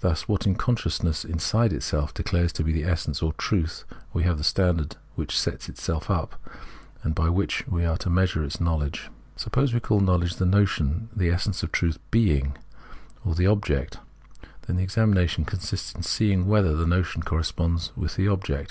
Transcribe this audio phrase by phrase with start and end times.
[0.00, 4.36] Thus in what consciousness inside itself declares to be the essence or truth we have
[4.36, 6.34] the standard which itself sets up,
[7.04, 9.02] and by which we are to measure its l^TL0wledge.
[9.36, 12.58] Suppose we call knowledge the notion, and the essence or truth "being"
[13.24, 14.00] or the object,
[14.66, 18.66] then the examination consists in seeing whether the notion corresponds with the object.